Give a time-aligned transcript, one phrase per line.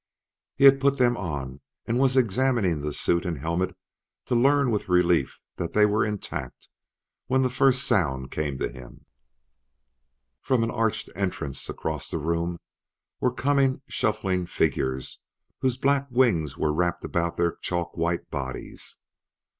[0.55, 3.77] He had put them on and was examining the suit and helmet
[4.25, 6.69] to learn with relief that they were intact
[7.27, 9.05] when the first sound came to him.
[10.41, 12.57] From an arched entrance across the room
[13.19, 15.23] were coming shuffling figures
[15.59, 18.97] whose black wings were wrapped about their chalk white bodies.